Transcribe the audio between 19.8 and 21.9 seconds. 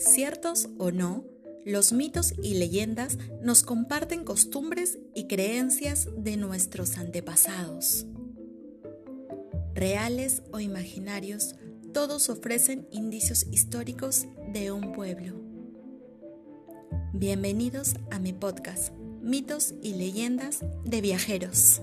y Leyendas de Viajeros.